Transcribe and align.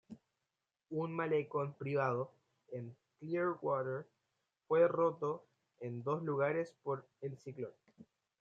Un 0.89 1.13
malecón 1.13 1.75
privado 1.75 2.31
en 2.71 2.97
Clearwater, 3.19 4.07
fue 4.67 4.87
roto 4.87 5.45
en 5.79 6.01
dos 6.01 6.23
lugares 6.23 6.73
por 6.81 7.05
el 7.21 7.37
ciclón. 7.37 7.73